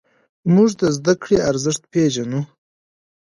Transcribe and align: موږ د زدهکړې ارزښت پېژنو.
موږ 0.53 0.69
د 0.81 0.83
زدهکړې 0.97 1.37
ارزښت 1.49 1.83
پېژنو. 1.91 2.41